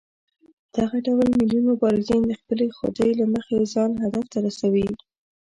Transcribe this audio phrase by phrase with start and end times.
[0.75, 4.87] دغه ډول ملي مبارزین د خپلې خودۍ له مخې ځان هدف ته رسوي.